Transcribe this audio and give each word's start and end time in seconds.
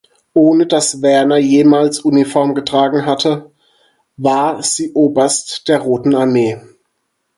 Ohne 0.33 0.65
dass 0.65 1.03
Werner 1.03 1.37
jemals 1.37 1.99
Uniform 1.99 2.55
getragen 2.55 3.05
hatte, 3.05 3.51
war 4.17 4.63
sie 4.63 4.91
Oberst 4.93 5.67
der 5.67 5.77
Roten 5.81 6.15
Armee. 6.15 6.57